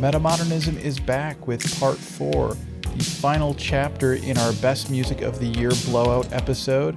[0.00, 2.56] Metamodernism is back with part four,
[2.96, 6.96] the final chapter in our Best Music of the Year Blowout episode.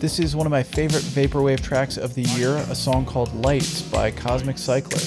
[0.00, 3.82] This is one of my favorite Vaporwave tracks of the year, a song called Lights
[3.82, 5.02] by Cosmic Cycler.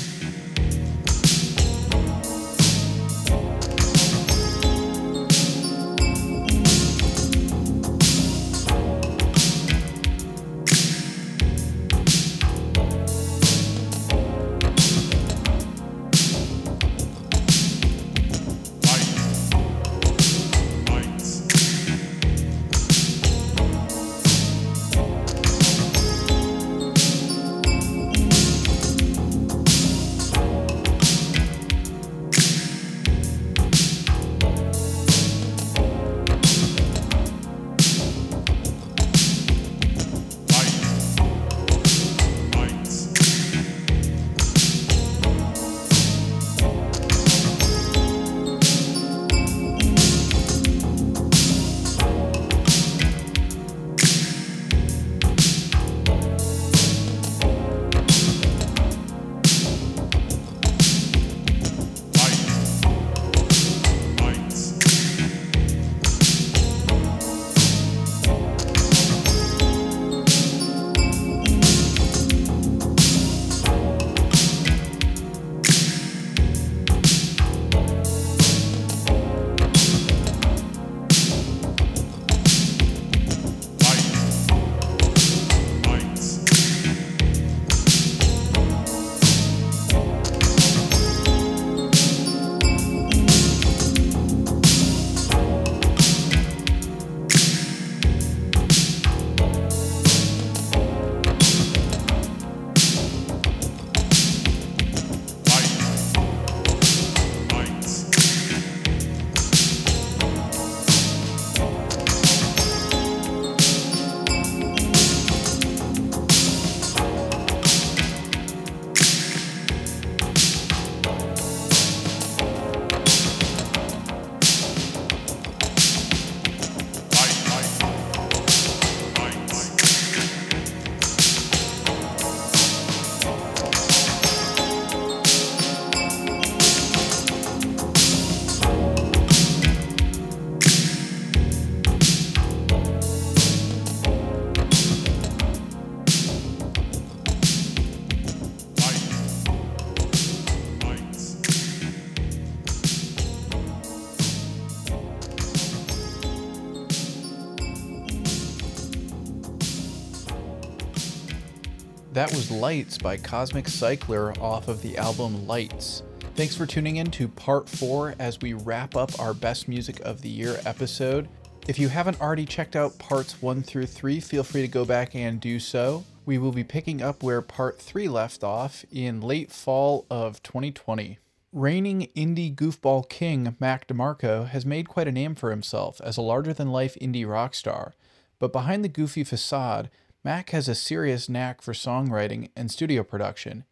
[162.32, 166.04] Was Lights by Cosmic Cycler off of the album Lights.
[166.36, 170.22] Thanks for tuning in to part four as we wrap up our Best Music of
[170.22, 171.28] the Year episode.
[171.68, 175.14] If you haven't already checked out parts one through three, feel free to go back
[175.14, 176.06] and do so.
[176.26, 181.20] We will be picking up where part three left off in late fall of 2020.
[181.52, 186.22] Reigning indie goofball king Mac DeMarco has made quite a name for himself as a
[186.22, 187.94] larger than life indie rock star,
[188.40, 189.90] but behind the goofy facade,
[190.24, 193.64] Mac has a serious knack for songwriting and studio production.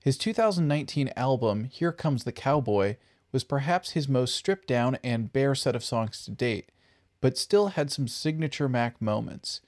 [0.00, 2.96] His 2019 album, Here Comes the Cowboy,
[3.30, 6.72] was perhaps his most stripped down and bare set of songs to date,
[7.20, 9.60] but still had some signature Mac moments.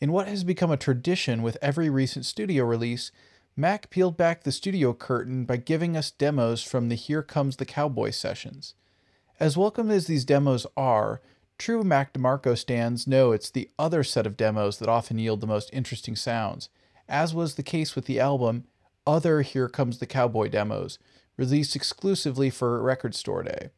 [0.00, 3.12] In what has become a tradition with every recent studio release,
[3.56, 7.64] Mac peeled back the studio curtain by giving us demos from the Here Comes the
[7.64, 8.74] Cowboy sessions.
[9.38, 11.20] As welcome as these demos are,
[11.58, 15.46] True Mac DeMarco stands know it's the other set of demos that often yield the
[15.46, 16.68] most interesting sounds,
[17.08, 18.64] as was the case with the album
[19.04, 21.00] Other Here Comes the Cowboy demos,
[21.36, 23.70] released exclusively for Record Store Day.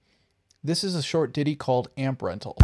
[0.63, 2.55] This is a short ditty called Amp Rental.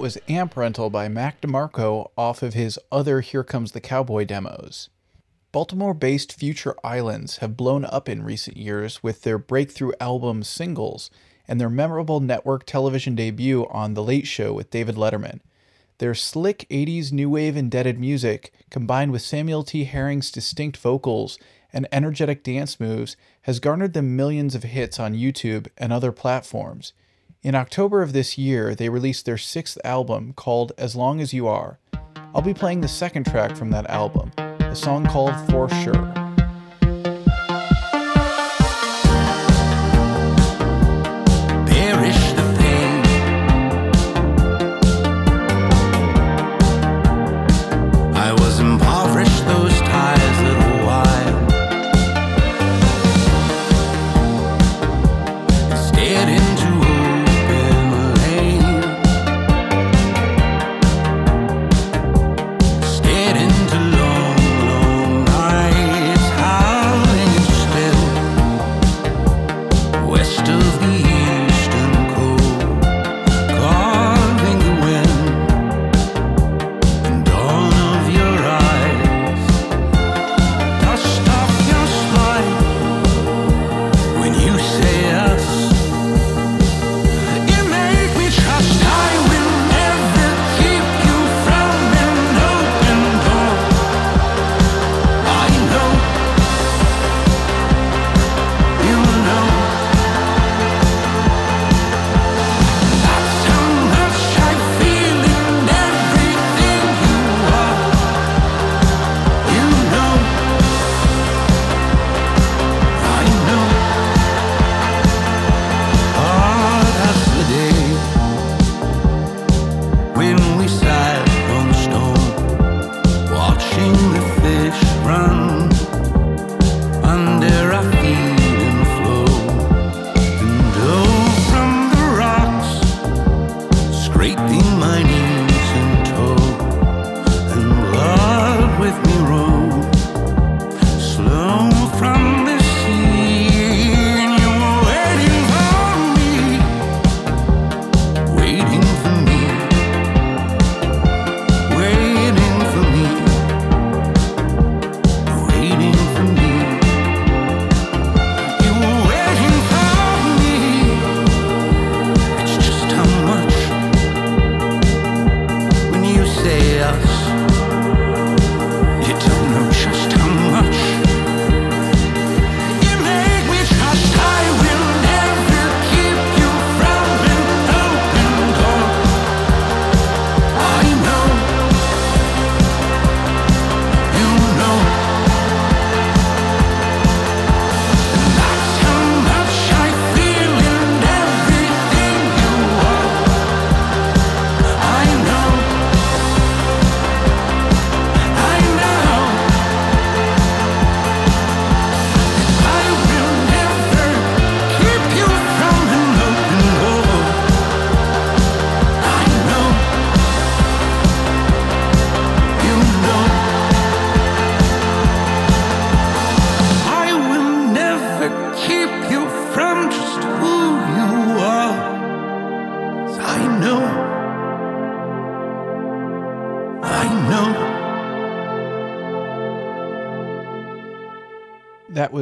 [0.00, 4.90] Was Amp Rental by Mac DeMarco off of his other Here Comes the Cowboy demos.
[5.52, 11.10] Baltimore based Future Islands have blown up in recent years with their breakthrough album Singles
[11.48, 15.40] and their memorable network television debut on The Late Show with David Letterman.
[15.98, 19.84] Their slick 80s new wave indebted music, combined with Samuel T.
[19.84, 21.38] Herring's distinct vocals
[21.72, 26.92] and energetic dance moves, has garnered them millions of hits on YouTube and other platforms.
[27.46, 31.46] In October of this year, they released their sixth album called As Long as You
[31.46, 31.78] Are.
[32.34, 36.25] I'll be playing the second track from that album, a song called For Sure.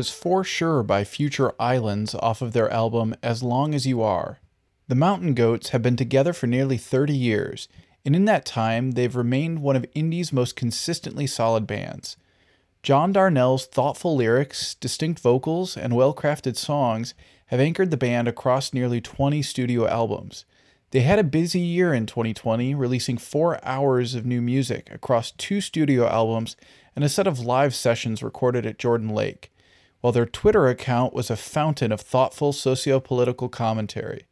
[0.04, 4.38] Was For Sure by Future Islands off of their album As Long as You Are.
[4.86, 7.68] The Mountain Goats have been together for nearly 30 years,
[8.04, 12.18] and in that time, they've remained one of indie's most consistently solid bands.
[12.82, 17.14] John Darnielle's thoughtful lyrics, distinct vocals, and well crafted songs
[17.46, 20.44] have anchored the band across nearly 20 studio albums.
[20.90, 25.62] They had a busy year in 2020, releasing four hours of new music across two
[25.62, 26.56] studio albums
[26.94, 29.50] and a set of live sessions recorded at Jordan Lake
[30.04, 34.26] while their Twitter account was a fountain of thoughtful socio political commentary.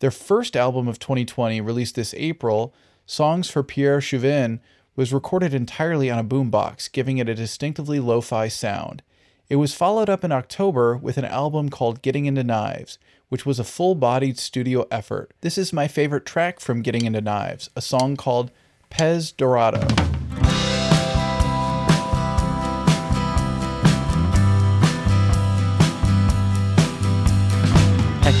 [0.00, 2.74] Their first album of 2020, released this April,
[3.06, 4.60] Songs for Pierre Chauvin,
[4.94, 9.02] was recorded entirely on a boombox, giving it a distinctively lo fi sound.
[9.48, 12.98] It was followed up in October with an album called Getting Into Knives,
[13.30, 15.32] which was a full bodied studio effort.
[15.40, 18.50] This is my favorite track from Getting Into Knives, a song called
[18.90, 20.15] Pez Dorado.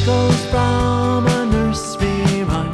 [0.06, 2.72] Echoes from a nursery rhyme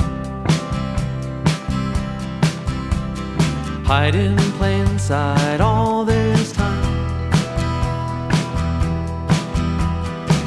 [3.86, 7.32] hide in plain sight all this time.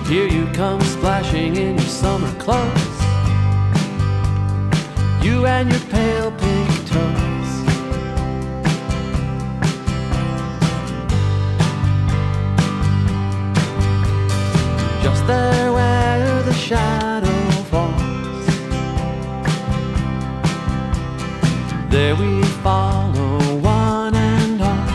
[0.05, 2.99] Here you come splashing in your summer clothes,
[5.25, 7.51] you and your pale pink toes.
[15.03, 15.74] Just there
[16.65, 17.27] shadow
[17.69, 18.45] falls,
[21.91, 24.87] there we follow one and all.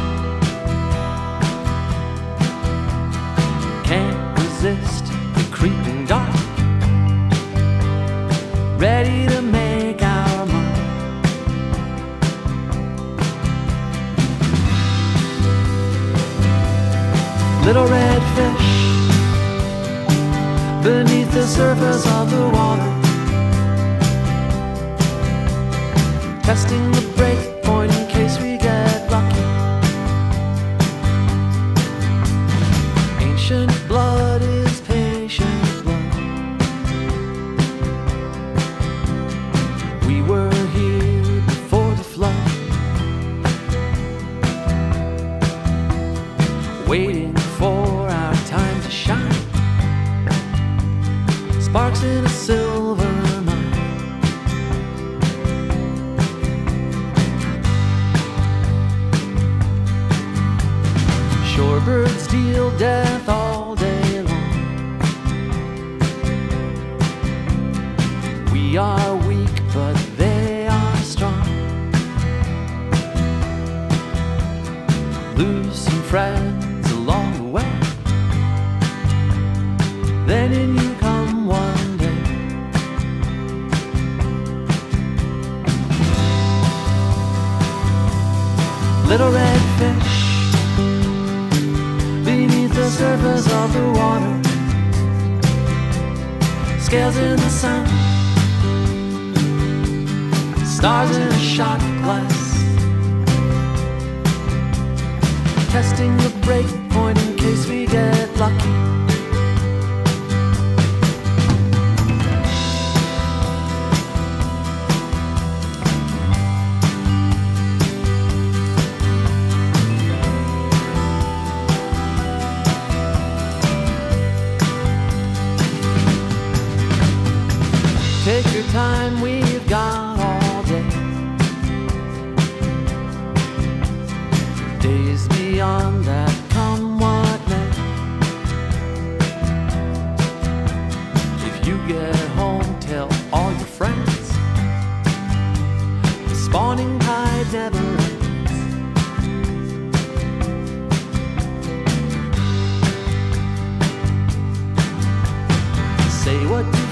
[3.84, 5.04] Can't resist
[5.36, 6.34] the creeping dark.
[8.76, 10.76] Ready to make our mark.
[17.64, 18.09] Little red
[21.50, 22.90] surface of the water.
[26.44, 27.09] Testing the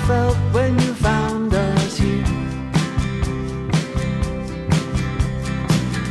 [0.09, 2.25] felt when you found us here.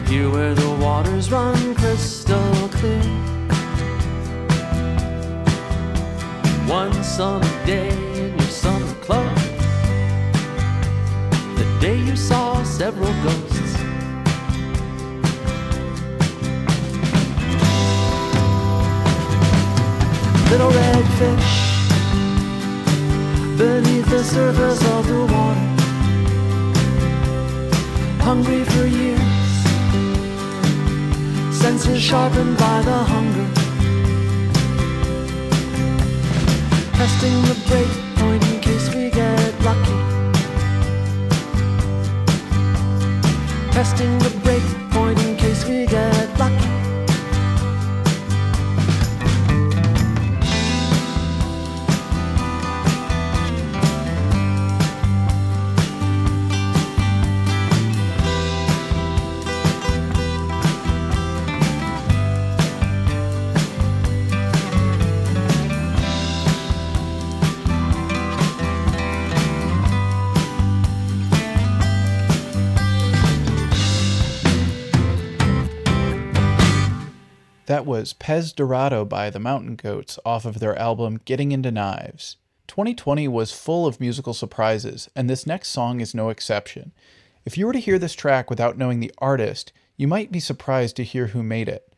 [0.06, 3.02] Here where the waters run crystal clear.
[6.68, 7.90] One summer day
[8.20, 9.44] in your summer clothes.
[11.58, 13.74] The day you saw several ghosts.
[20.52, 21.57] Little red fish
[24.10, 25.68] the surface of the water.
[28.24, 29.22] Hungry for years,
[31.54, 33.48] senses sharpened by the hunger.
[36.94, 39.98] Testing the break point in case we get lucky.
[43.72, 46.27] Testing the break point in case we get
[78.28, 82.36] Pez Dorado by the Mountain Goats off of their album Getting Into Knives.
[82.68, 86.92] 2020 was full of musical surprises, and this next song is no exception.
[87.46, 90.98] If you were to hear this track without knowing the artist, you might be surprised
[90.98, 91.94] to hear who made it.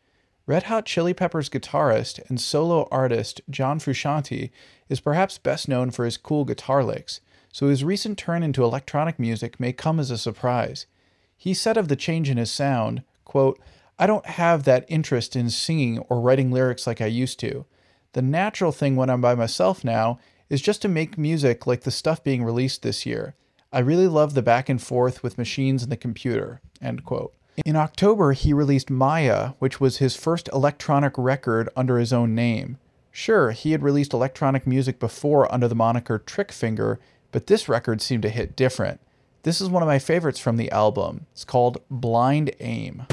[0.46, 4.52] Red Hot Chili Peppers guitarist and solo artist John Frusciante
[4.88, 7.20] is perhaps best known for his cool guitar licks,
[7.52, 10.86] so his recent turn into electronic music may come as a surprise.
[11.36, 13.60] He said of the change in his sound, Quote,
[14.00, 17.66] I don't have that interest in singing or writing lyrics like I used to.
[18.14, 21.90] The natural thing when I'm by myself now is just to make music like the
[21.90, 23.34] stuff being released this year.
[23.70, 26.62] I really love the back and forth with machines and the computer.
[26.80, 27.34] End quote.
[27.66, 32.78] In October, he released Maya, which was his first electronic record under his own name.
[33.10, 36.96] Sure, he had released electronic music before under the moniker Trickfinger,
[37.32, 38.98] but this record seemed to hit different.
[39.42, 41.26] This is one of my favorites from the album.
[41.32, 43.04] It's called Blind Aim.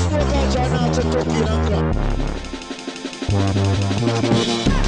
[0.06, 1.02] forgot you're not a
[4.62, 4.81] cookie,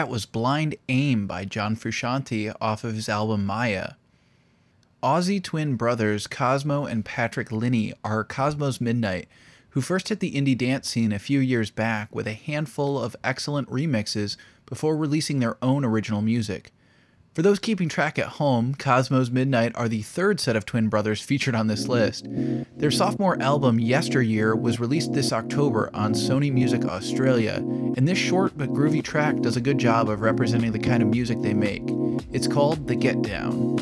[0.00, 3.96] That was Blind Aim by John Frusciante off of his album Maya.
[5.02, 9.28] Aussie twin brothers Cosmo and Patrick Liney are Cosmo's Midnight,
[9.68, 13.14] who first hit the indie dance scene a few years back with a handful of
[13.22, 16.72] excellent remixes before releasing their own original music.
[17.40, 21.22] For those keeping track at home, Cosmo's Midnight are the third set of twin brothers
[21.22, 22.26] featured on this list.
[22.76, 27.54] Their sophomore album, Yesteryear, was released this October on Sony Music Australia,
[27.96, 31.08] and this short but groovy track does a good job of representing the kind of
[31.08, 31.84] music they make.
[32.30, 33.78] It's called The Get Down.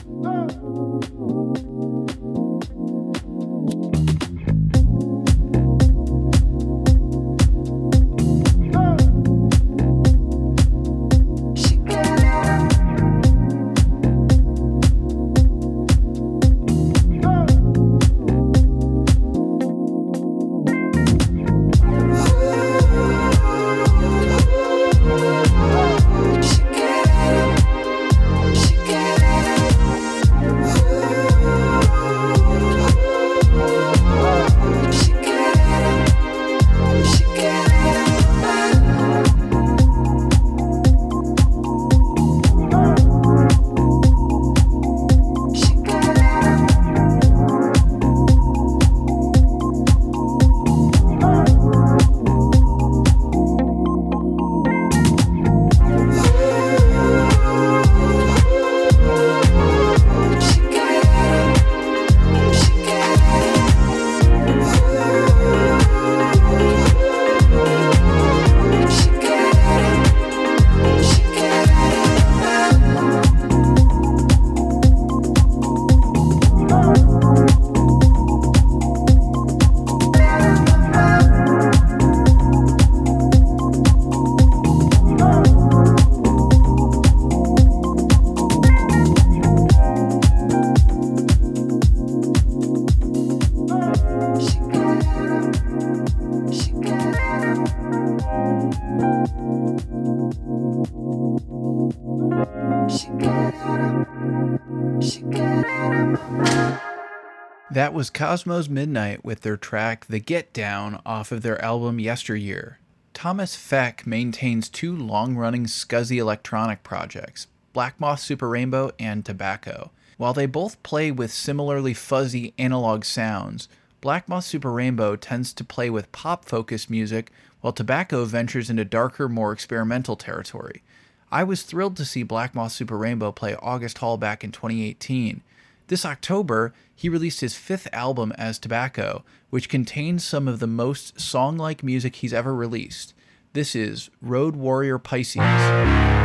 [107.98, 112.78] Was Cosmo's Midnight with their track The Get Down off of their album Yesteryear.
[113.12, 119.90] Thomas Fec maintains two long running scuzzy electronic projects, Black Moth Super Rainbow and Tobacco.
[120.16, 123.68] While they both play with similarly fuzzy analog sounds,
[124.00, 127.32] Black Moth Super Rainbow tends to play with pop focused music,
[127.62, 130.84] while Tobacco ventures into darker, more experimental territory.
[131.32, 135.42] I was thrilled to see Black Moth Super Rainbow play August Hall back in 2018.
[135.88, 141.18] This October, he released his fifth album as Tobacco, which contains some of the most
[141.18, 143.14] song like music he's ever released.
[143.54, 146.17] This is Road Warrior Pisces.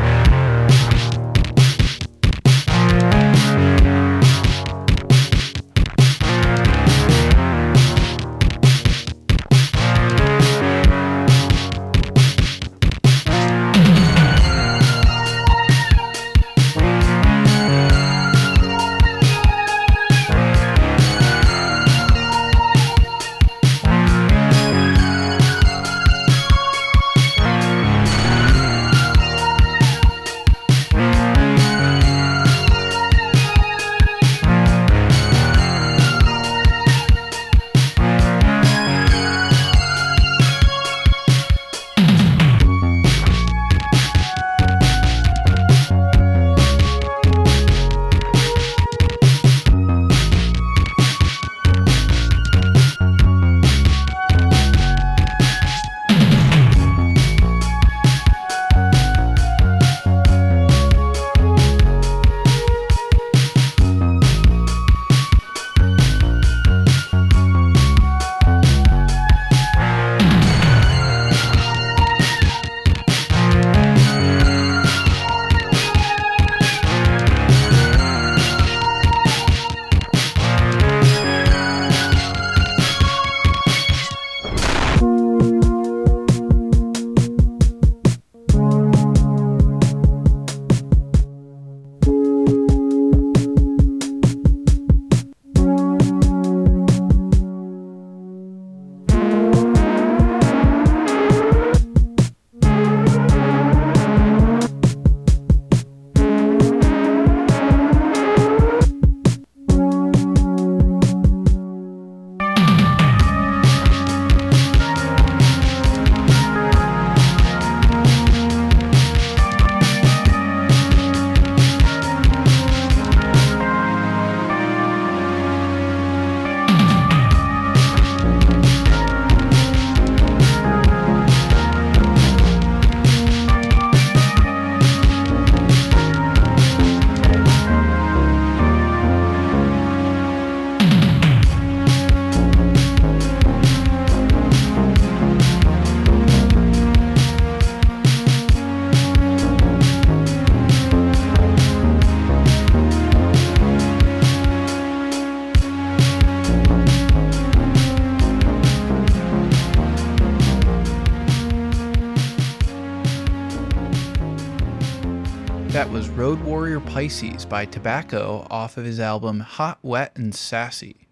[165.73, 171.07] That was Road Warrior Pisces by Tobacco off of his album Hot, Wet, and Sassy.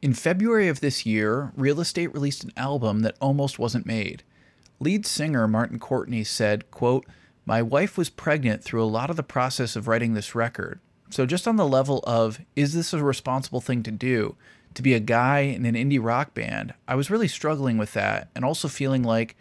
[0.00, 4.22] In February of this year, Real Estate released an album that almost wasn't made.
[4.78, 7.04] Lead singer Martin Courtney said, quote,
[7.44, 10.78] My wife was pregnant through a lot of the process of writing this record.
[11.10, 14.36] So just on the level of, is this a responsible thing to do?
[14.74, 18.28] To be a guy in an indie rock band, I was really struggling with that
[18.36, 19.36] and also feeling like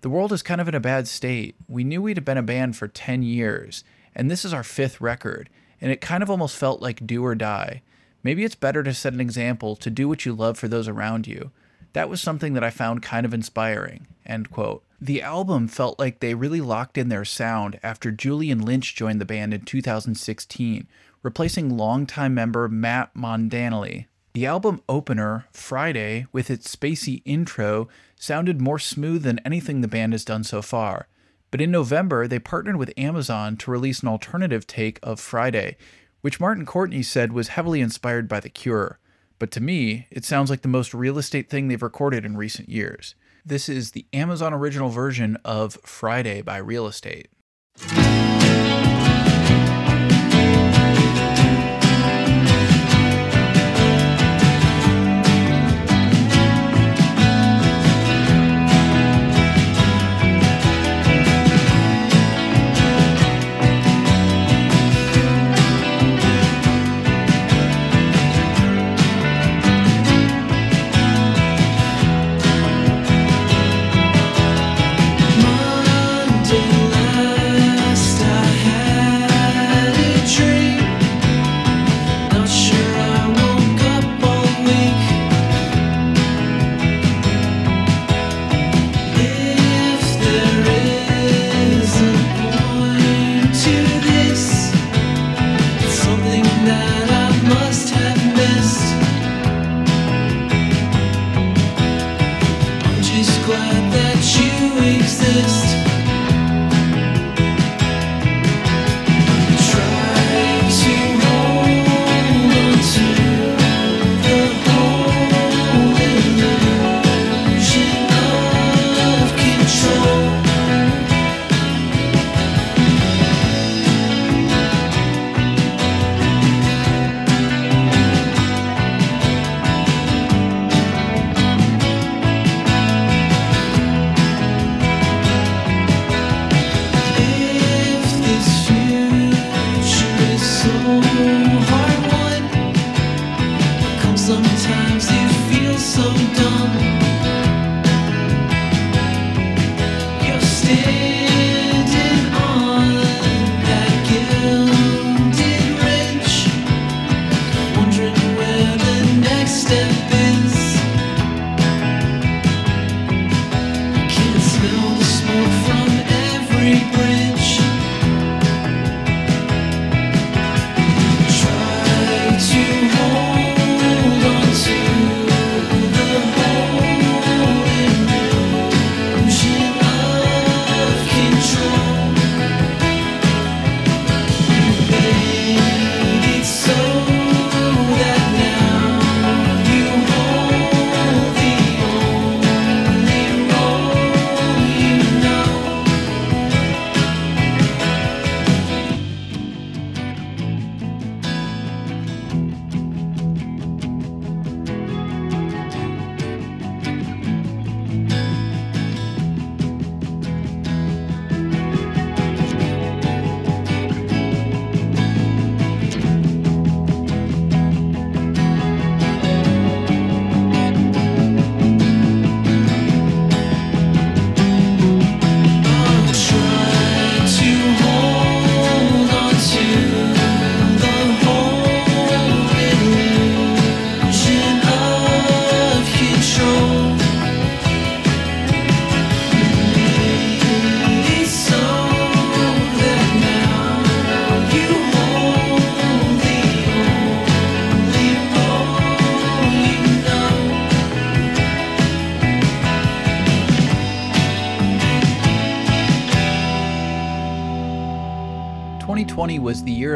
[0.00, 1.54] the world is kind of in a bad state.
[1.68, 5.00] We knew we'd have been a band for 10 years, and this is our fifth
[5.00, 5.48] record,
[5.80, 7.82] and it kind of almost felt like do or die.
[8.22, 11.26] Maybe it's better to set an example to do what you love for those around
[11.26, 11.50] you.
[11.92, 14.06] That was something that I found kind of inspiring.
[14.26, 14.84] End quote.
[15.00, 19.24] The album felt like they really locked in their sound after Julian Lynch joined the
[19.24, 20.86] band in 2016,
[21.22, 24.06] replacing longtime member Matt Mondanile.
[24.34, 30.12] The album opener, Friday, with its spacey intro, sounded more smooth than anything the band
[30.12, 31.08] has done so far.
[31.50, 35.76] But in November, they partnered with Amazon to release an alternative take of Friday,
[36.20, 38.98] which Martin Courtney said was heavily inspired by The Cure.
[39.38, 42.68] But to me, it sounds like the most real estate thing they've recorded in recent
[42.68, 43.14] years.
[43.44, 47.28] This is the Amazon original version of Friday by Real Estate.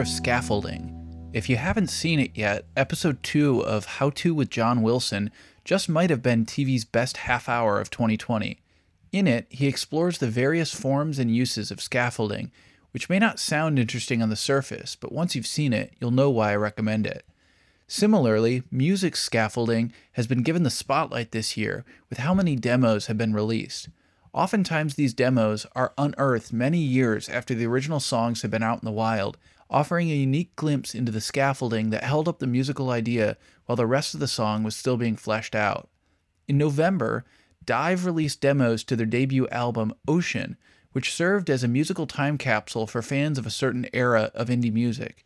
[0.02, 1.30] Of scaffolding.
[1.32, 5.30] If you haven't seen it yet, episode 2 of How To with John Wilson
[5.64, 8.58] just might have been TV's best half hour of 2020.
[9.12, 12.50] In it, he explores the various forms and uses of scaffolding,
[12.90, 16.30] which may not sound interesting on the surface, but once you've seen it, you'll know
[16.30, 17.24] why I recommend it.
[17.86, 23.18] Similarly, music scaffolding has been given the spotlight this year with how many demos have
[23.18, 23.88] been released.
[24.34, 28.86] Oftentimes, these demos are unearthed many years after the original songs have been out in
[28.86, 29.36] the wild,
[29.72, 33.86] offering a unique glimpse into the scaffolding that held up the musical idea while the
[33.86, 35.88] rest of the song was still being fleshed out.
[36.46, 37.24] In November,
[37.64, 40.56] DIIV released demos to their debut album, Oshin,
[40.92, 44.72] which served as a musical time capsule for fans of a certain era of indie
[44.72, 45.24] music.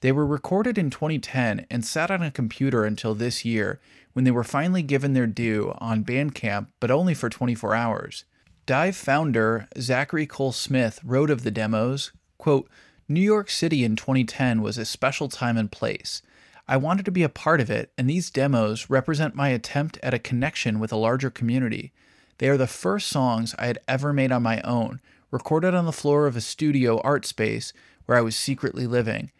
[0.00, 3.80] They were recorded in 2010 and sat on a computer until this year,
[4.12, 8.24] when they were finally given their due on Bandcamp, but only for 24 hours.
[8.66, 12.68] DIIV founder Zachary Cole Smith wrote of the demos, quote,
[13.08, 16.22] New York City in 2010 was a special time and place.
[16.66, 20.12] I wanted to be a part of it, and these demos represent my attempt at
[20.12, 21.92] a connection with a larger community.
[22.38, 25.92] They are the first songs I had ever made on my own, recorded on the
[25.92, 27.72] floor of a studio art space
[28.06, 29.30] where I was secretly living.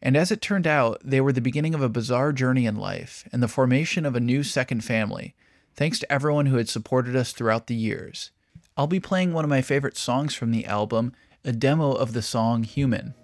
[0.00, 3.28] And as it turned out, they were the beginning of a bizarre journey in life
[3.32, 5.34] and the formation of a new second family.
[5.74, 8.30] Thanks to everyone who had supported us throughout the years.
[8.76, 11.12] I'll be playing one of my favorite songs from the album,
[11.48, 13.14] a demo of the song Human.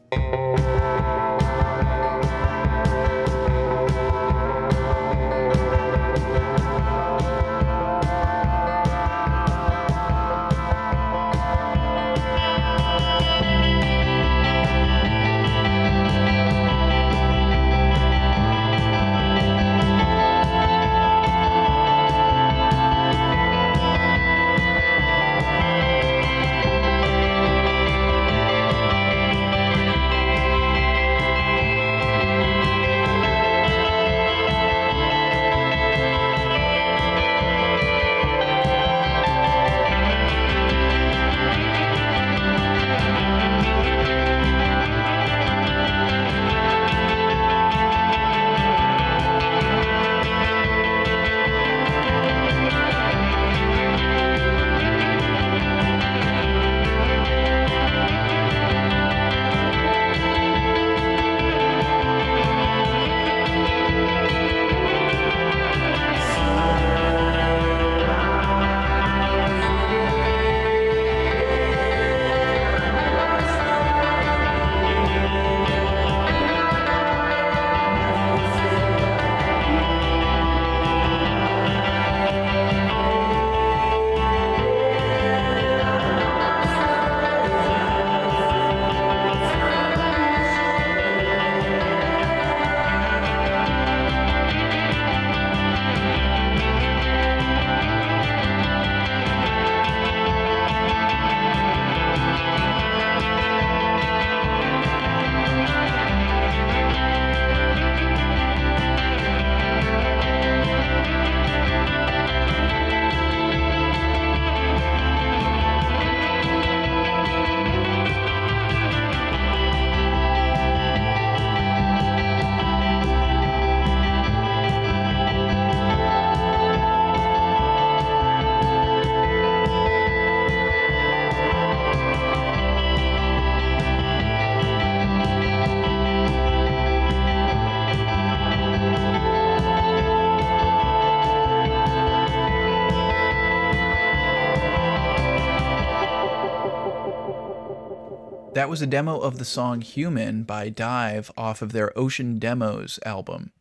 [148.64, 152.98] That was a demo of the song Human by DIIV off of their Oshin Demos
[153.04, 153.52] album.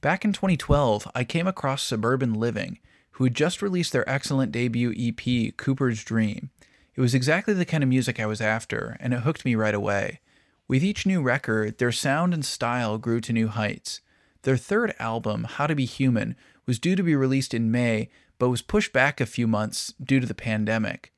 [0.00, 2.78] Back in 2012, I came across Suburban Living,
[3.10, 6.50] who had just released their excellent debut EP, Cooper's Dream.
[6.94, 9.74] It was exactly the kind of music I was after, and it hooked me right
[9.74, 10.20] away.
[10.68, 14.02] With each new record, their sound and style grew to new heights.
[14.42, 18.08] Their third album, How to Be Human, was due to be released in May,
[18.38, 21.11] but was pushed back a few months due to the pandemic.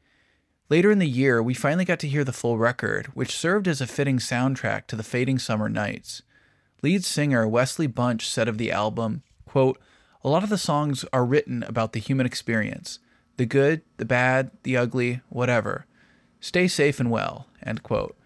[0.70, 3.82] Later in the year, we finally got to hear the full record, which served as
[3.82, 6.22] a fitting soundtrack to the fading summer nights.
[6.82, 9.78] Lead singer Wesley Bunch said of the album, quote,
[10.22, 12.98] A lot of the songs are written about the human experience
[13.36, 15.86] the good, the bad, the ugly, whatever.
[16.40, 18.16] Stay safe and well, end quote.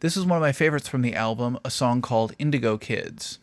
[0.00, 3.38] This is one of my favorites from the album, a song called Indigo Kids.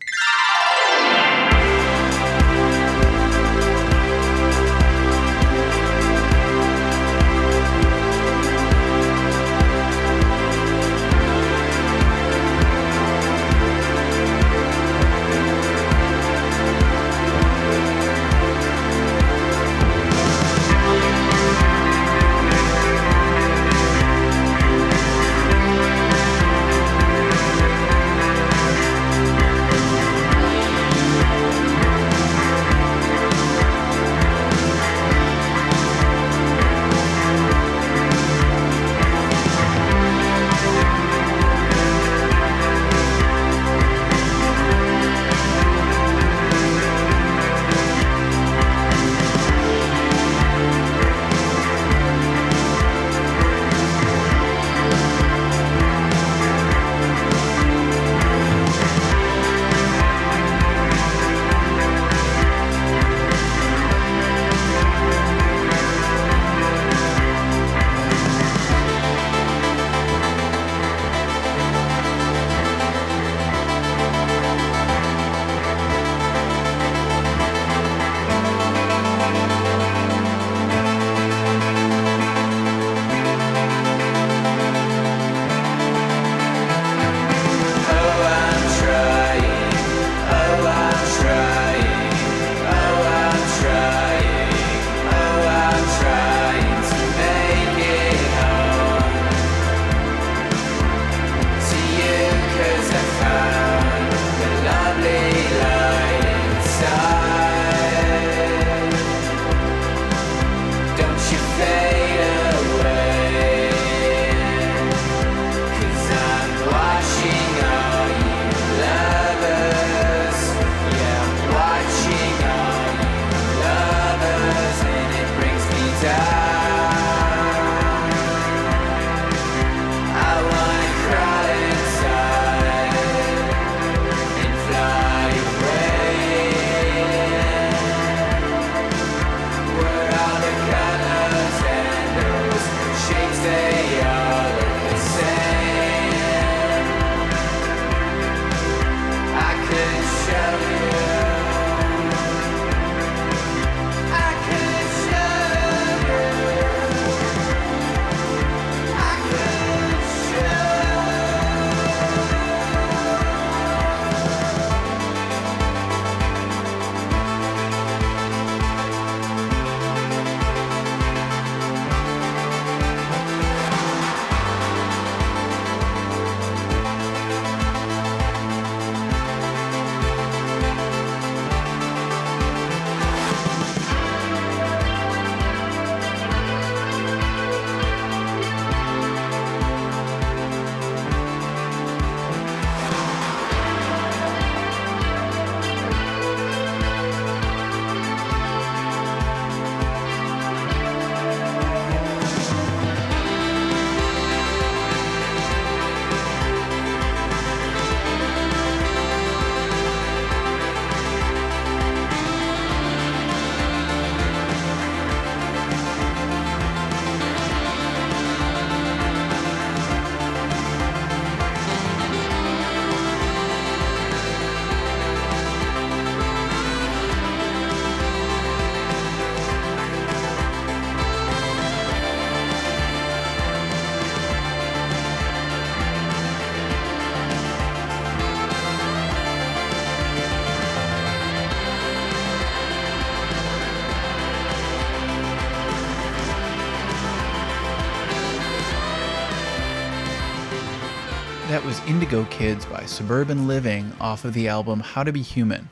[251.72, 255.70] Was Indigo Kids by Suburban Living off of the album How to Be Human.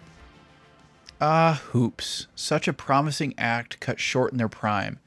[1.20, 5.00] Ah, Hoops, such a promising act cut short in their prime.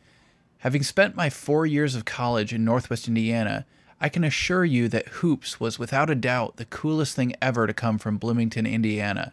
[0.59, 3.64] Having spent my four years of college in Northwest Indiana,
[4.03, 7.72] I can assure you that Hoops was without a doubt the coolest thing ever to
[7.72, 9.32] come from Bloomington, Indiana.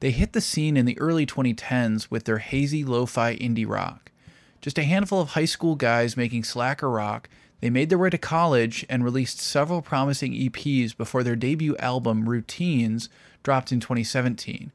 [0.00, 4.12] They hit the scene in the early 2010s with their hazy lo fi indie rock.
[4.62, 7.28] Just a handful of high school guys making slacker rock
[7.60, 12.28] they made their way to college and released several promising EPs before their debut album,
[12.28, 13.08] Routines,
[13.42, 14.72] dropped in 2017.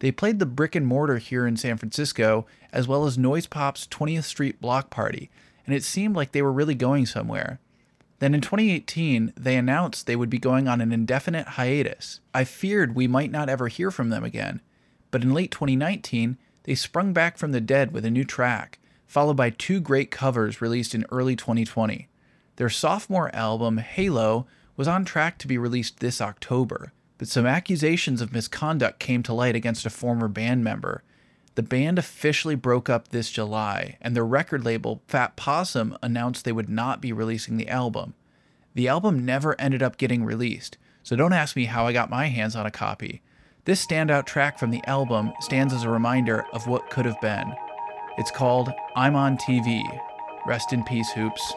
[0.00, 3.86] They played the Brick and Mortar here in San Francisco, as well as Noise Pop's
[3.86, 5.30] 20th Street Block Party,
[5.66, 7.58] and it seemed like they were really going somewhere.
[8.20, 12.20] Then in 2018, they announced they would be going on an indefinite hiatus.
[12.34, 14.60] I feared we might not ever hear from them again,
[15.10, 19.36] but in late 2019, they sprung back from the dead with a new track, followed
[19.36, 22.08] by two great covers released in early 2020.
[22.58, 28.20] Their sophomore album, Halo, was on track to be released this October, but some accusations
[28.20, 31.04] of misconduct came to light against a former band member.
[31.54, 36.50] The band officially broke up this July, and their record label, Fat Possum, announced they
[36.50, 38.14] would not be releasing the album.
[38.74, 42.26] The album never ended up getting released, so don't ask me how I got my
[42.26, 43.22] hands on a copy.
[43.66, 47.54] This standout track from the album stands as a reminder of what could have been.
[48.16, 49.84] It's called I'm on TV.
[50.44, 51.54] Rest in peace, Hoops.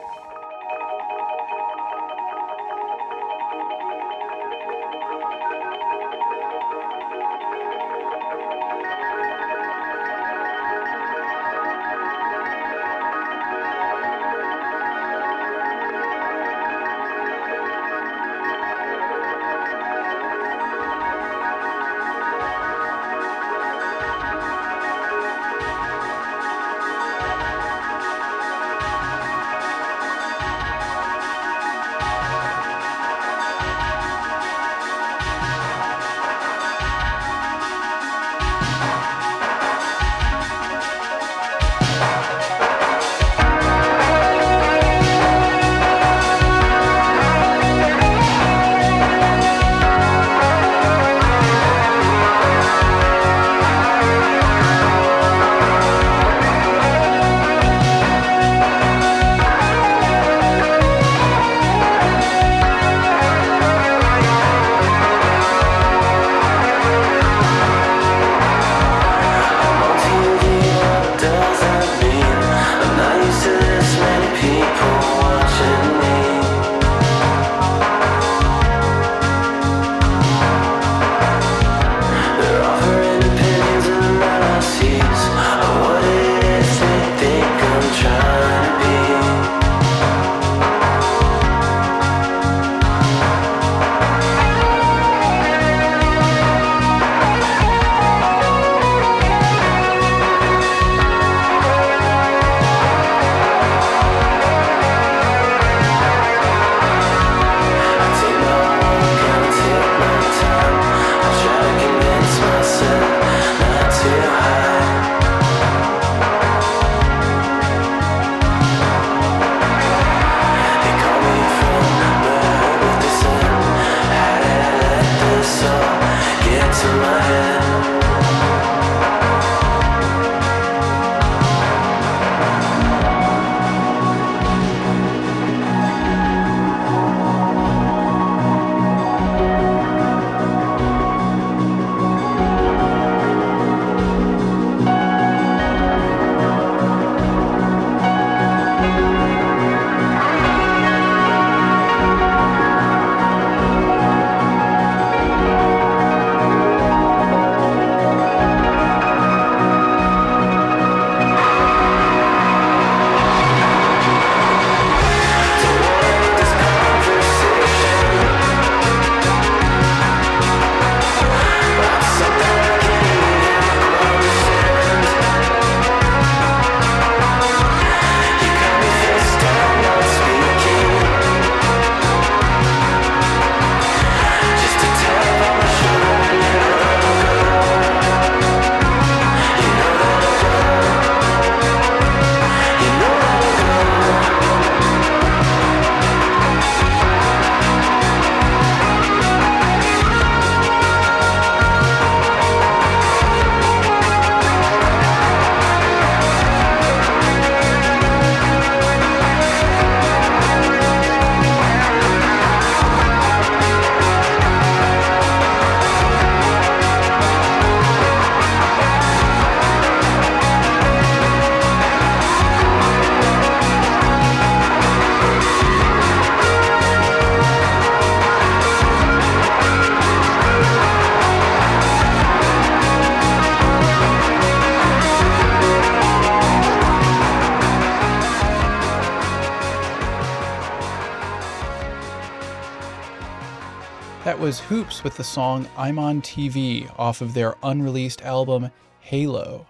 [244.51, 249.65] Was Hoops with the song I'm on TV off of their unreleased album Halo.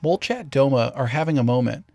[0.00, 1.86] Molchat Doma are having a moment.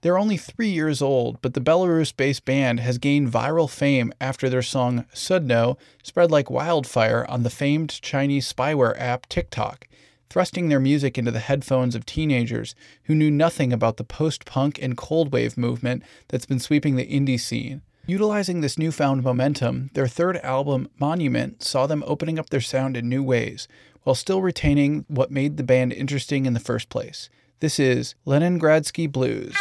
[0.00, 4.48] They're only three years old, but the Belarus based band has gained viral fame after
[4.48, 9.86] their song Sudno spread like wildfire on the famed Chinese spyware app TikTok,
[10.30, 14.78] thrusting their music into the headphones of teenagers who knew nothing about the post punk
[14.80, 17.82] and cold wave movement that's been sweeping the indie scene.
[18.06, 23.08] Utilizing this newfound momentum, their third album, Monument, saw them opening up their sound in
[23.08, 23.66] new ways,
[24.02, 27.30] while still retaining what made the band interesting in the first place.
[27.60, 29.54] This is Leningradsky Blues.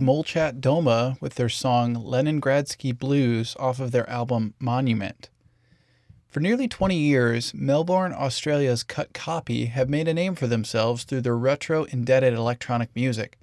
[0.00, 5.30] Molchat Doma with their song Leningradsky Blues off of their album Monument.
[6.28, 11.22] For nearly 20 years, Melbourne, Australia's Cut Copy have made a name for themselves through
[11.22, 13.38] their retro indebted electronic music.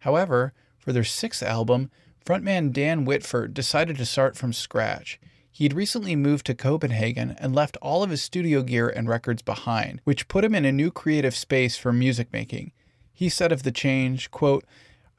[0.00, 1.90] However, for their sixth album,
[2.24, 5.20] frontman Dan Whitford decided to start from scratch.
[5.50, 9.40] He had recently moved to Copenhagen and left all of his studio gear and records
[9.40, 12.72] behind, which put him in a new creative space for music making.
[13.12, 14.64] He said of the change, quote,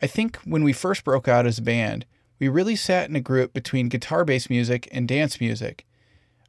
[0.02, 2.06] I think when we first broke out as a band,
[2.40, 5.86] we really sat in a group between guitar based music and dance music.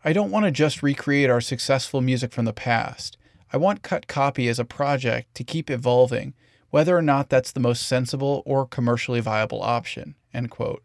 [0.04, 3.16] I don't want to just recreate our successful music from the past.
[3.52, 6.34] I want Cut Copy as a project to keep evolving,
[6.70, 10.16] whether or not that's the most sensible or commercially viable option.
[10.34, 10.82] End quote.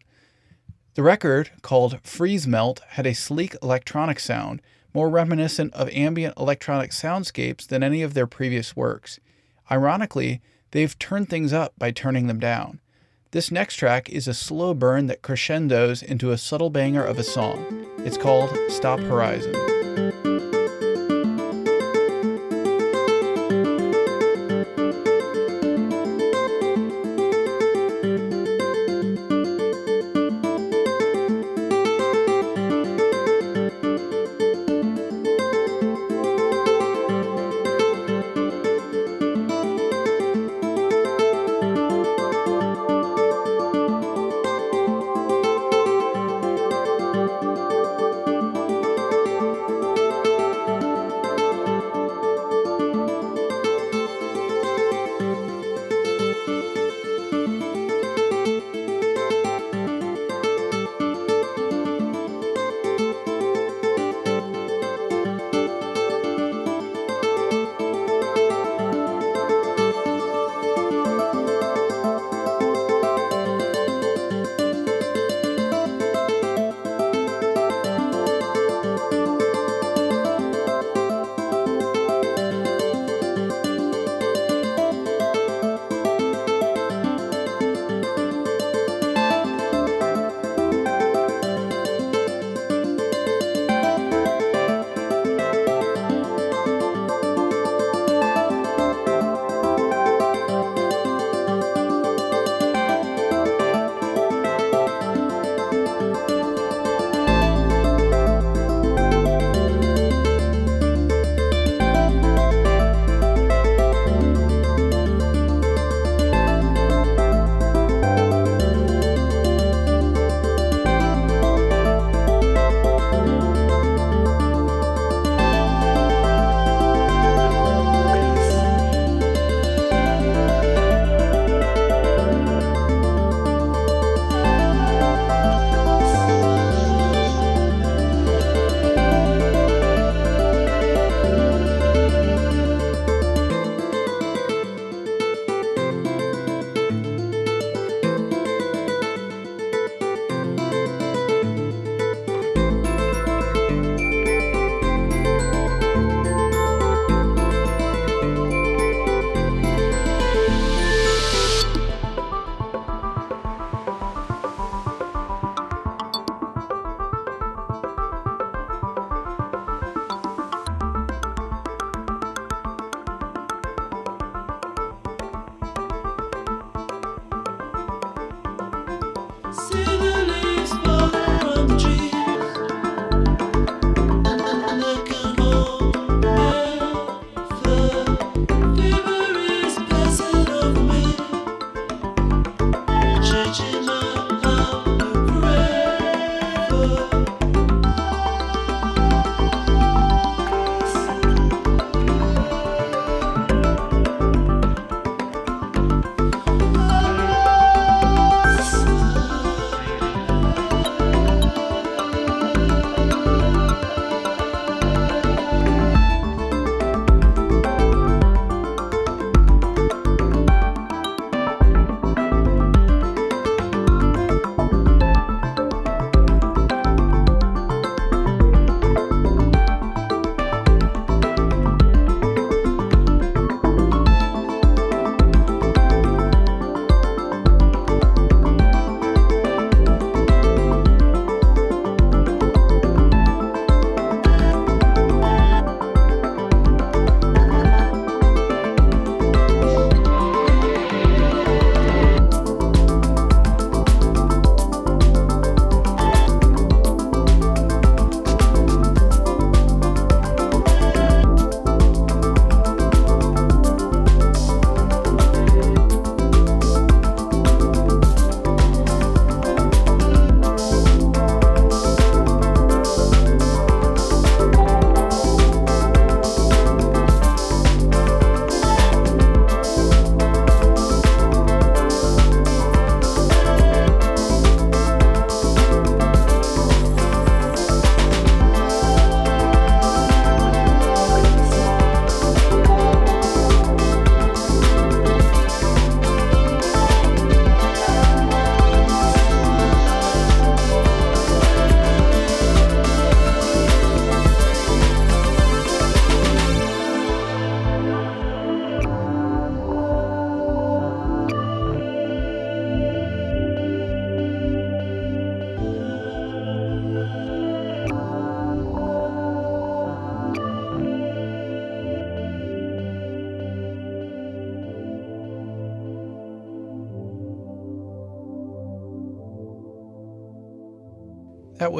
[0.94, 4.60] The record, called Freeze Melt, had a sleek electronic sound,
[4.94, 9.18] more reminiscent of ambient electronic soundscapes than any of their previous works.
[9.70, 10.40] Ironically,
[10.72, 12.80] they've turned things up by turning them down.
[13.30, 17.24] This next track is a slow burn that crescendos into a subtle banger of a
[17.24, 17.86] song.
[17.98, 19.71] It's called Stop Horizon.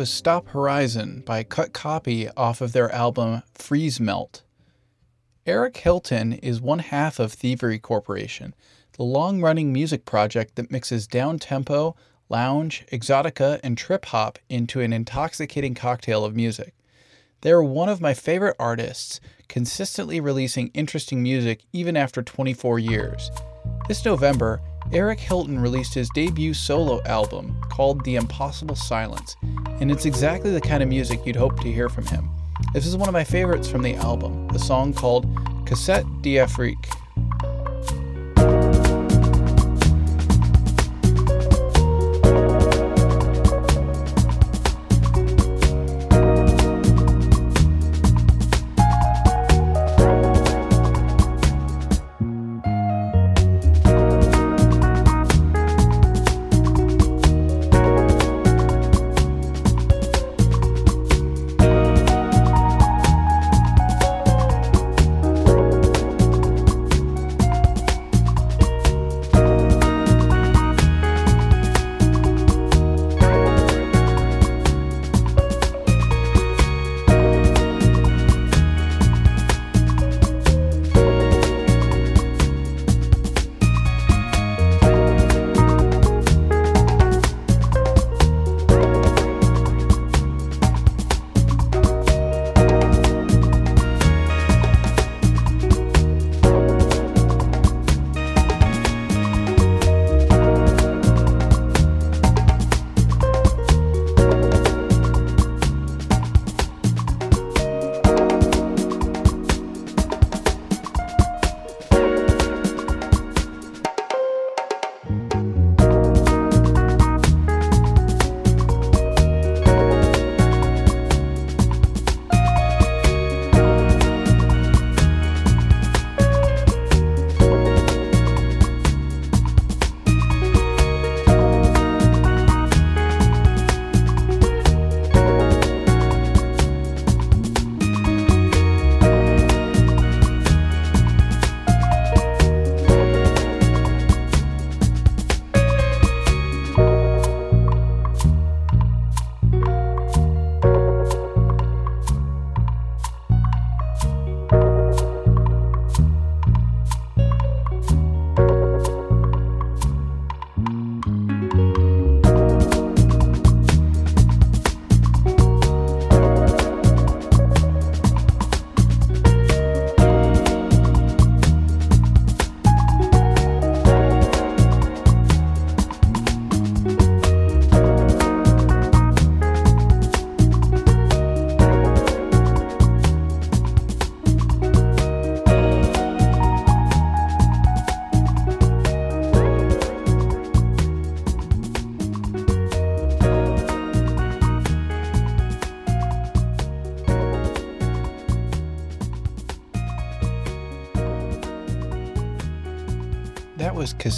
[0.02, 4.42] Was Stop Horizon by Cut Copy off of their album Freeze Melt.
[5.46, 8.52] Eric Hilton is one half of Thievery Corporation,
[8.94, 11.94] the long running music project that mixes down tempo,
[12.28, 16.74] lounge, exotica, and trip hop into an intoxicating cocktail of music.
[17.42, 23.30] They are one of my favorite artists, consistently releasing interesting music even after 24 years.
[23.86, 24.60] This November,
[24.90, 29.36] Eric Hilton released his debut solo album called The Impossible Silence,
[29.80, 32.28] and it's exactly the kind of music you'd hope to hear from him.
[32.74, 35.26] This is one of my favorites from the album, the song called
[35.66, 36.88] Cassette d'Afrique.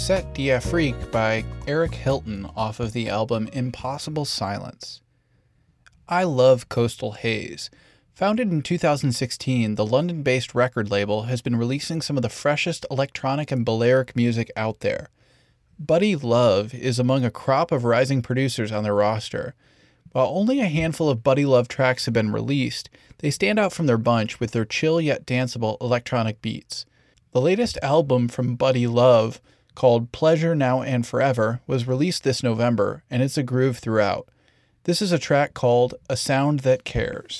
[0.05, 5.01] Was Cassette d'Afrique uh, by Eric Hilton off of the album Impossible Silence.
[6.07, 7.71] I love Coastal Haze.
[8.13, 12.85] Founded in 2016, the London based record label has been releasing some of the freshest
[12.91, 15.09] electronic and Balearic music out there.
[15.79, 19.55] Buddy Love is among a crop of rising producers on their roster.
[20.11, 23.87] While only a handful of Buddy Love tracks have been released, they stand out from
[23.87, 26.85] their bunch with their chill yet danceable electronic beats.
[27.31, 29.41] The latest album from Buddy Love,
[29.75, 34.27] called Pleasure Now and Forever, was released this November, and it's a groove throughout.
[34.85, 37.37] This is a track called A Sound That Cares.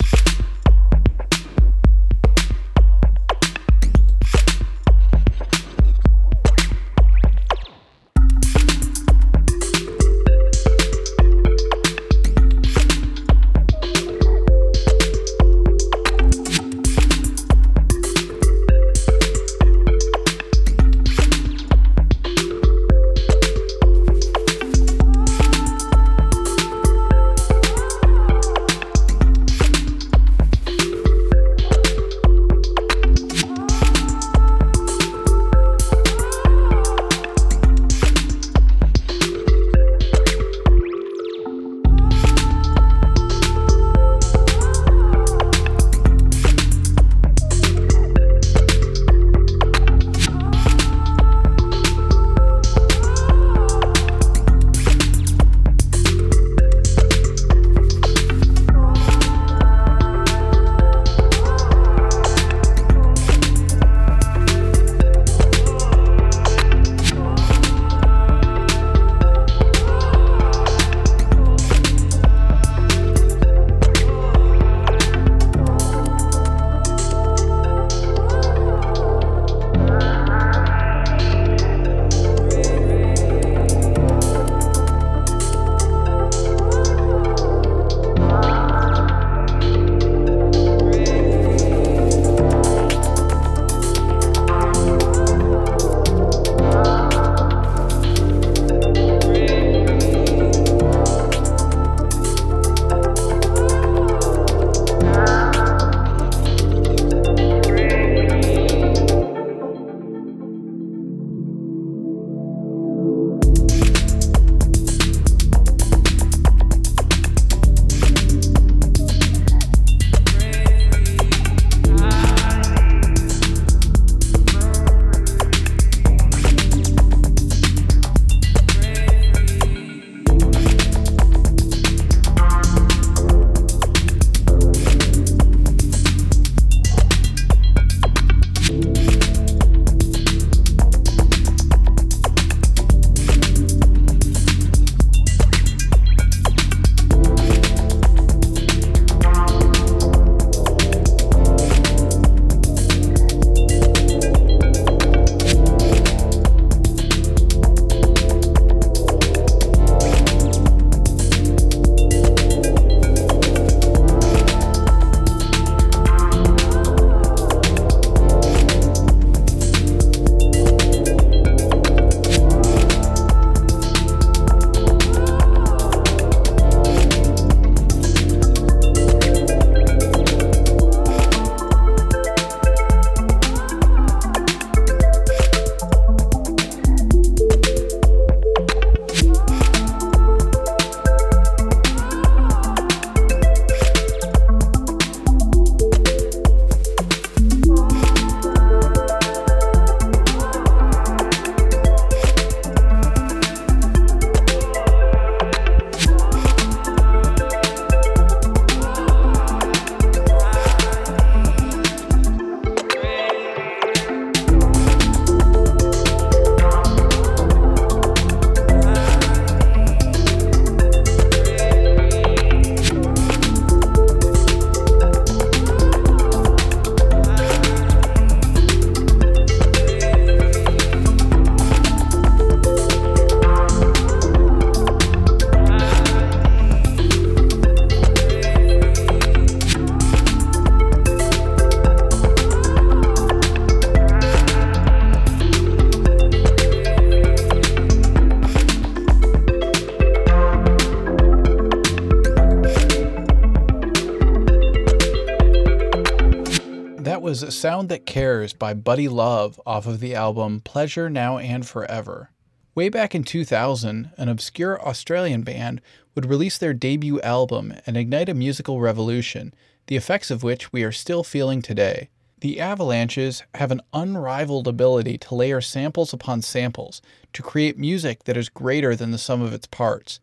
[257.66, 262.30] Sound That Cares by Buddy Love off of the album Pleasure Now and Forever.
[262.76, 265.80] Way back in 2000, an obscure Australian band
[266.14, 269.52] would release their debut album and ignite a musical revolution,
[269.88, 272.08] the effects of which we are still feeling today.
[272.38, 277.02] The Avalanches have an unrivaled ability to layer samples upon samples
[277.32, 280.20] to create music that is greater than the sum of its parts.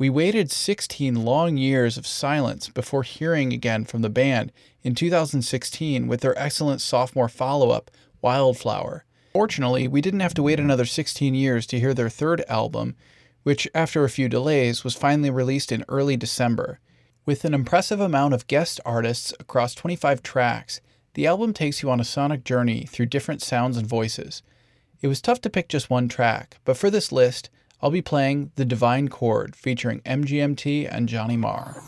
[0.00, 4.50] We waited 16 long years of silence before hearing again from the band
[4.82, 7.90] in 2016 with their excellent sophomore follow up,
[8.22, 9.04] Wildflower.
[9.34, 12.96] Fortunately, we didn't have to wait another 16 years to hear their third album,
[13.42, 16.80] which, after a few delays, was finally released in early December.
[17.26, 20.80] With an impressive amount of guest artists across 25 tracks,
[21.12, 24.42] the album takes you on a sonic journey through different sounds and voices.
[25.02, 27.50] It was tough to pick just one track, but for this list,
[27.82, 31.82] I'll be playing The Divine Chord featuring MGMT and Johnny Marr.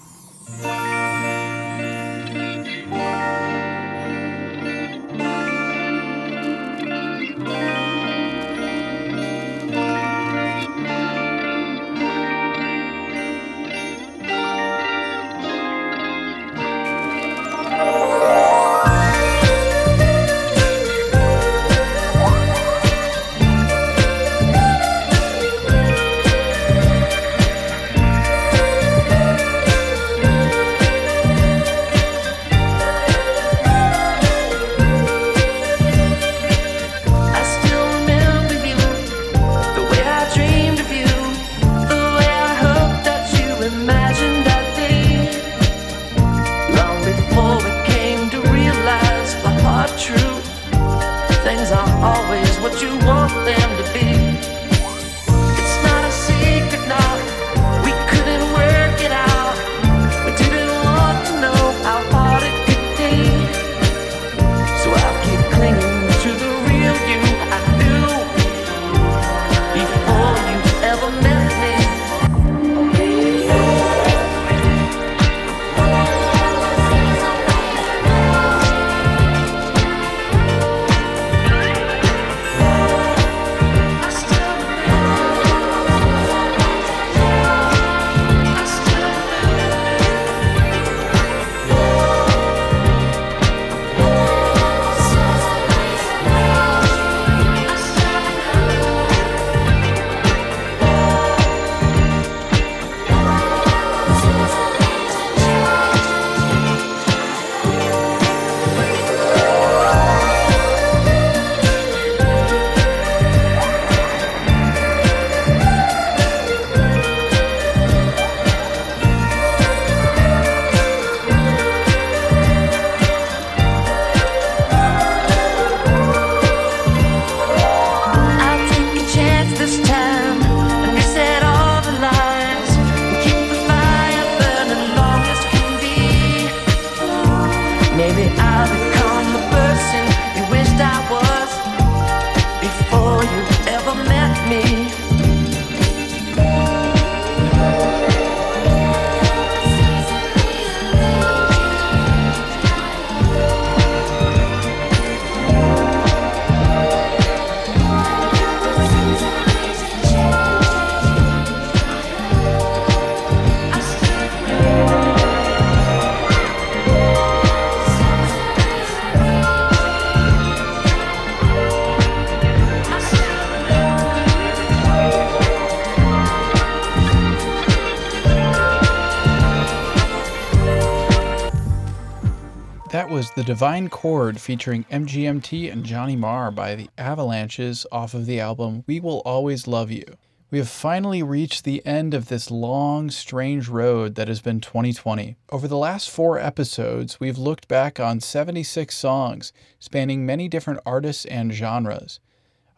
[183.42, 188.84] The Divine Chord featuring MGMT and Johnny Marr by the Avalanches off of the album
[188.86, 190.04] We Will Always Love You.
[190.52, 195.34] We have finally reached the end of this long, strange road that has been 2020.
[195.50, 201.24] Over the last four episodes, we've looked back on 76 songs spanning many different artists
[201.24, 202.20] and genres.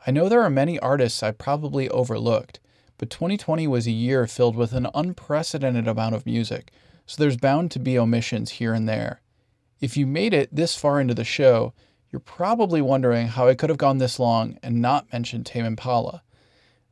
[0.07, 2.59] I know there are many artists I probably overlooked,
[2.97, 6.73] but 2020 was a year filled with an unprecedented amount of music,
[7.05, 9.21] so there's bound to be omissions here and there.
[9.81, 11.73] If you made it this far into the show,
[12.11, 16.23] you're probably wondering how I could have gone this long and not mentioned Tame Impala.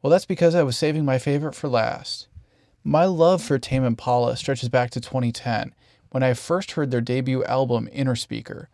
[0.00, 2.26] Well, that's because I was saving my favorite for last.
[2.82, 5.72] My love for Tame Impala stretches back to 2010,
[6.10, 8.66] when I first heard their debut album, Innerspeaker.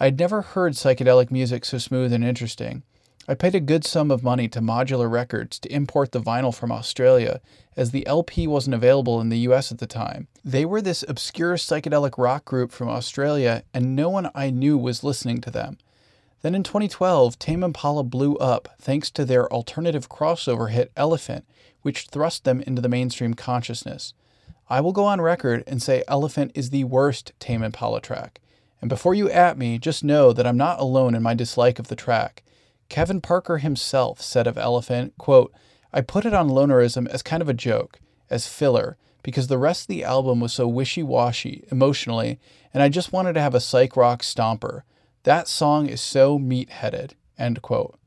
[0.00, 2.82] I had never heard psychedelic music so smooth and interesting.
[3.26, 6.70] I paid a good sum of money to Modular Records to import the vinyl from
[6.70, 7.40] Australia,
[7.74, 10.28] as the LP wasn't available in the US at the time.
[10.44, 15.02] They were this obscure psychedelic rock group from Australia, and no one I knew was
[15.02, 15.78] listening to them.
[16.42, 21.46] Then in 2012, Tame Impala blew up thanks to their alternative crossover hit Elephant,
[21.80, 24.12] which thrust them into the mainstream consciousness.
[24.68, 28.42] I will go on record and say Elephant is the worst Tame Impala track.
[28.82, 31.88] And before you at me, just know that I'm not alone in my dislike of
[31.88, 32.42] the track.
[32.94, 35.52] Kevin Parker himself said of Elephant, quote,
[35.92, 37.98] I put it on Lonerism as kind of a joke,
[38.30, 42.38] as filler, because the rest of the album was so wishy-washy emotionally,
[42.72, 44.82] and I just wanted to have a psych rock stomper.
[45.24, 47.98] That song is so meat-headed, end quote.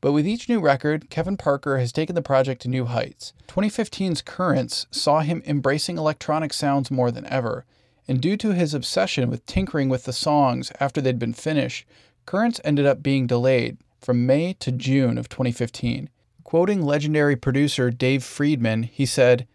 [0.00, 3.32] But with each new record, Kevin Parker has taken the project to new heights.
[3.48, 7.64] 2015's Currents saw him embracing electronic sounds more than ever,
[8.06, 11.88] and due to his obsession with tinkering with the songs after they'd been finished,
[12.24, 16.10] Currents ended up being delayed from May to June of 2015.
[16.44, 19.46] Quoting legendary producer Dave Fridmann, he said,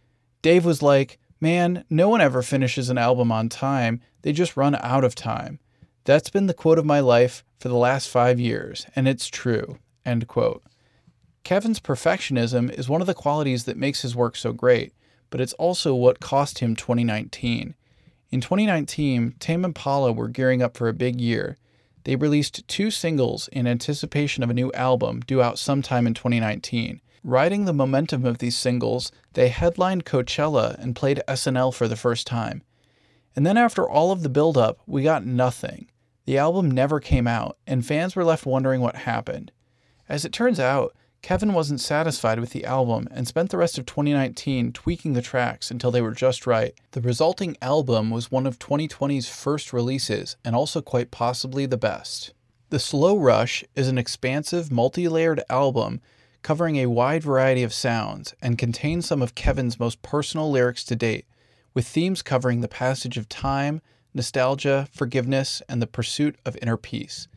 [0.41, 4.75] Dave was like, Man, no one ever finishes an album on time, they just run
[4.75, 5.59] out of time.
[6.05, 9.79] That's been the quote of my life for the last five years, and it's true.
[10.05, 10.63] End quote.
[11.43, 14.93] Kevin's perfectionism is one of the qualities that makes his work so great,
[15.29, 17.75] but it's also what cost him 2019.
[18.31, 21.57] In 2019, Tame Impala were gearing up for a big year.
[22.03, 27.01] They released two singles in anticipation of a new album due out sometime in 2019.
[27.23, 32.27] Riding the momentum of these singles, they headlined Coachella and played SNL for the first
[32.27, 32.63] time.
[33.35, 35.89] And then, after all of the build up, we got nothing.
[36.25, 39.51] The album never came out, and fans were left wondering what happened.
[40.09, 40.93] As it turns out,
[41.23, 45.71] Kevin wasn't satisfied with the album and spent the rest of 2019 tweaking the tracks
[45.71, 46.75] until they were just right.
[46.91, 52.33] The resulting album was one of 2020's first releases and also quite possibly the best.
[52.71, 56.01] The Slow Rush is an expansive, multi layered album
[56.41, 60.95] covering a wide variety of sounds and contains some of Kevin's most personal lyrics to
[60.95, 61.25] date,
[61.73, 63.81] with themes covering the passage of time,
[64.13, 67.29] nostalgia, forgiveness, and the pursuit of inner peace.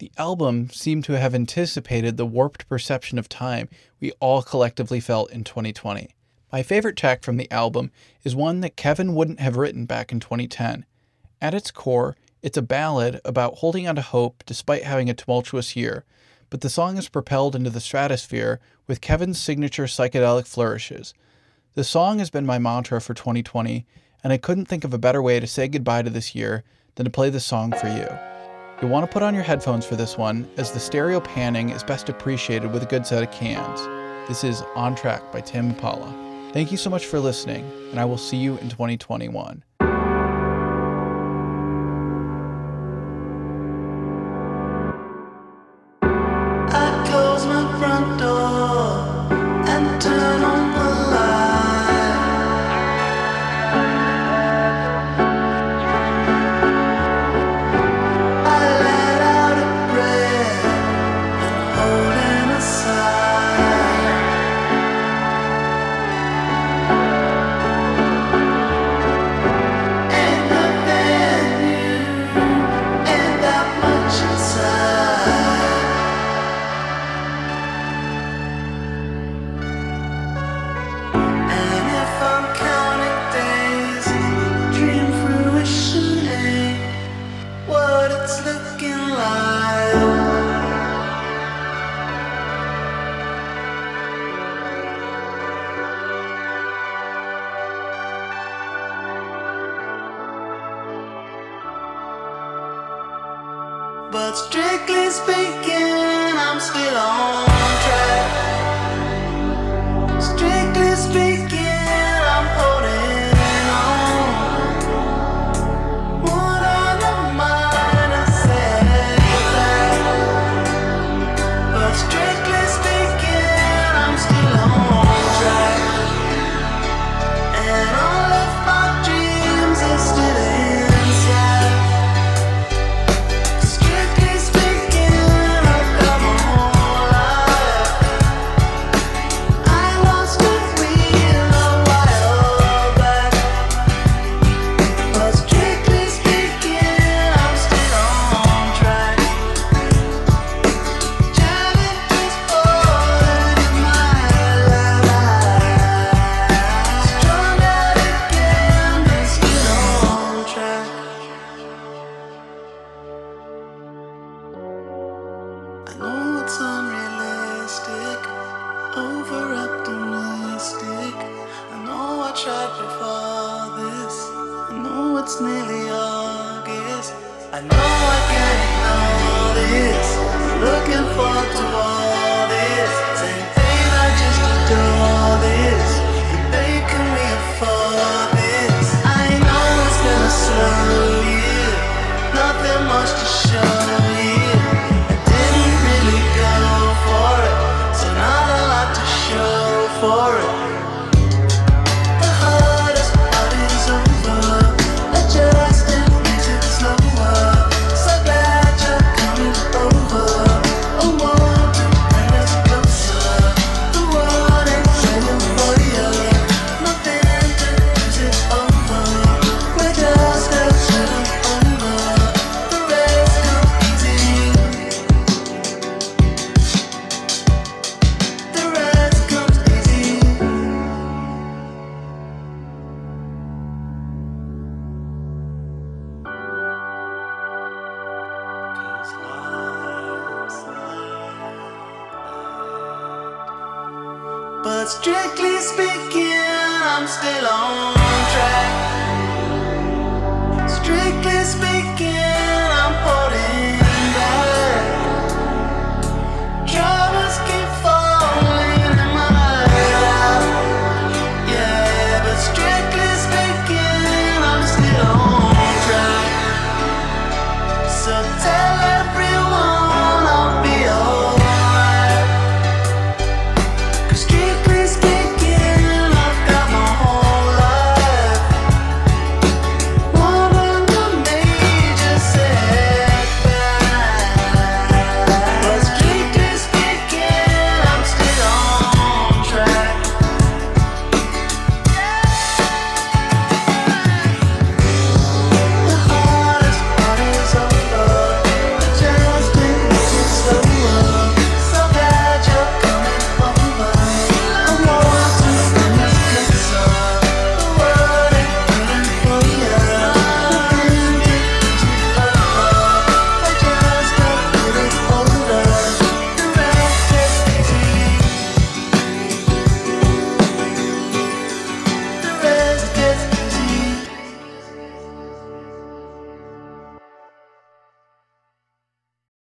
[0.00, 3.68] The album seemed to have anticipated the warped perception of time
[4.00, 6.14] we all collectively felt in 2020.
[6.50, 7.90] My favorite track from the album
[8.24, 10.86] is one that Kevin wouldn't have written back in 2010.
[11.42, 15.76] At its core, it's a ballad about holding on to hope despite having a tumultuous
[15.76, 16.06] year,
[16.48, 21.12] but the song is propelled into the stratosphere with Kevin's signature psychedelic flourishes.
[21.74, 23.84] The song has been my mantra for 2020,
[24.24, 26.64] and I couldn't think of a better way to say goodbye to this year
[26.94, 28.39] than to play the song for you.
[28.80, 31.84] You'll want to put on your headphones for this one, as the stereo panning is
[31.84, 33.78] best appreciated with a good set of cans.
[34.26, 36.10] This is On Track by Tame Impala.
[36.54, 39.62] Thank you so much for listening, and I will see you in 2021.